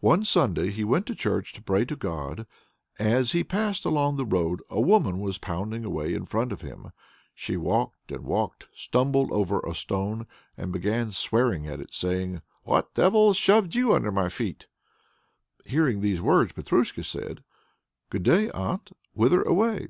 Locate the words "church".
1.14-1.54